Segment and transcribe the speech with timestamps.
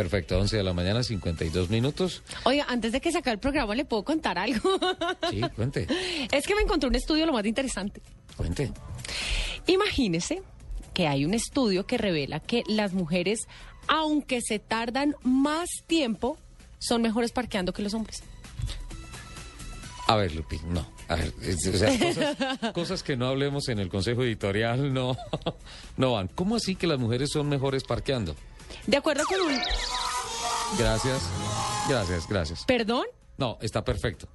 [0.00, 2.22] Perfecto, 11 de la mañana, 52 minutos.
[2.44, 4.80] Oiga, antes de que saque el programa, ¿le puedo contar algo?
[5.28, 5.86] Sí, cuente,
[6.32, 8.00] es que me encontré un estudio lo más interesante.
[8.34, 8.72] cuente.
[9.66, 10.40] Imagínese
[10.94, 13.40] que hay un estudio que revela que las mujeres,
[13.88, 16.38] aunque se tardan más tiempo,
[16.78, 18.22] son mejores parqueando que los hombres.
[20.06, 20.90] A ver, Lupi, no.
[21.08, 25.14] A ver, o sea, cosas, cosas que no hablemos en el consejo editorial no,
[25.98, 26.28] no van.
[26.28, 28.34] ¿Cómo así que las mujeres son mejores parqueando?
[28.86, 29.58] De acuerdo con un...
[30.78, 31.22] Gracias,
[31.88, 32.64] gracias, gracias.
[32.64, 33.06] ¿Perdón?
[33.36, 34.28] No, está perfecto.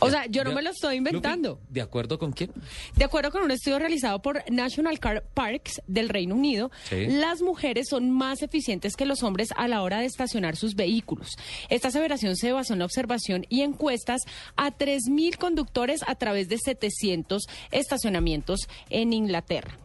[0.00, 1.58] O sea, yo no me lo estoy inventando.
[1.68, 2.52] ¿De acuerdo con quién?
[2.94, 7.06] De acuerdo con un estudio realizado por National Car Parks del Reino Unido, Sí.
[7.08, 11.36] las mujeres son más eficientes que los hombres a la hora de estacionar sus vehículos.
[11.68, 14.20] Esta aseveración se basó en la observación y encuestas
[14.54, 19.76] a 3.000 conductores a través de 700 estacionamientos en Inglaterra.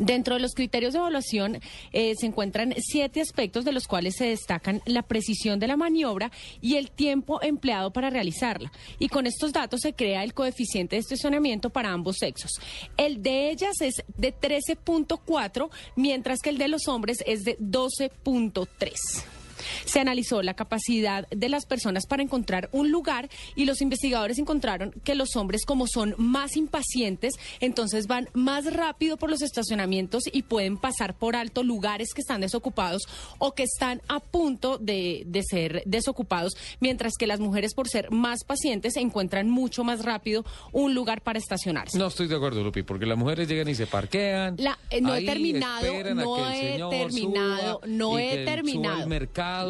[0.00, 1.60] Dentro de los criterios de evaluación
[1.92, 6.30] eh, se encuentran siete aspectos de los cuales se destacan la precisión de la maniobra
[6.60, 8.72] y el tiempo empleado para realizarla.
[8.98, 12.52] Y con estos datos se crea el coeficiente de estacionamiento para ambos sexos.
[12.96, 19.37] El de ellas es de 13.4, mientras que el de los hombres es de 12.3.
[19.84, 24.92] Se analizó la capacidad de las personas para encontrar un lugar y los investigadores encontraron
[25.04, 30.42] que los hombres como son más impacientes, entonces van más rápido por los estacionamientos y
[30.42, 33.02] pueden pasar por alto lugares que están desocupados
[33.38, 38.10] o que están a punto de, de ser desocupados, mientras que las mujeres por ser
[38.10, 41.98] más pacientes encuentran mucho más rápido un lugar para estacionarse.
[41.98, 44.56] No estoy de acuerdo, Lupi, porque las mujeres llegan y se parquean.
[44.58, 45.84] La- eh, no he terminado,
[46.14, 48.98] no he terminado, suba no he terminado.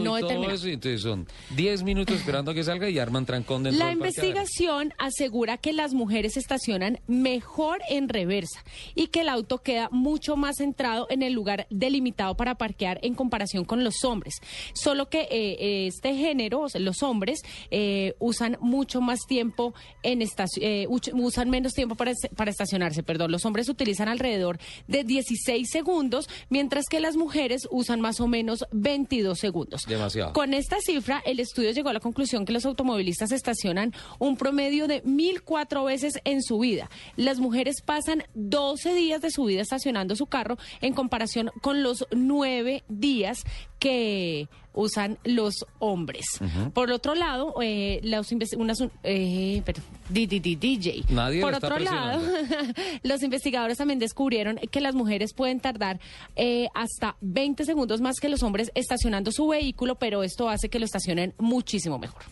[0.05, 1.27] No y todo eso, entonces son
[1.57, 5.73] 10 minutos esperando a que salga y arman trancón dentro La del investigación asegura que
[5.73, 8.63] las mujeres estacionan mejor en reversa
[8.95, 13.15] y que el auto queda mucho más centrado en el lugar delimitado para parquear en
[13.15, 14.35] comparación con los hombres.
[14.75, 17.41] Solo que eh, este género, los hombres,
[17.71, 23.03] eh, usan mucho más tiempo en estaci- eh, uch- usan menos tiempo para, para estacionarse.
[23.03, 28.27] Perdón, los hombres utilizan alrededor de 16 segundos, mientras que las mujeres usan más o
[28.29, 29.68] menos 22 segundos.
[29.87, 30.33] Demasiado.
[30.33, 34.87] Con esta cifra, el estudio llegó a la conclusión que los automovilistas estacionan un promedio
[34.89, 36.91] de 1.004 veces en su vida.
[37.17, 42.07] Las mujeres pasan 12 días de su vida estacionando su carro en comparación con los
[42.11, 43.45] 9 días
[43.79, 46.25] que usan los hombres.
[46.73, 51.05] Por otro lado, eh, los unas, eh, pero, di- di- di- DJ.
[51.09, 52.23] Nadie Por otro lado,
[53.03, 55.99] los investigadores también descubrieron que las mujeres pueden tardar
[56.37, 60.79] eh, hasta 20 segundos más que los hombres estacionando su vehículo, pero esto hace que
[60.79, 62.23] lo estacionen muchísimo mejor.